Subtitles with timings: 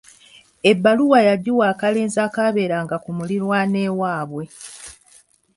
[0.71, 4.45] Ebbaluwa yagiwa akalenzi akaabeeranga ku muliraano ewaabwe.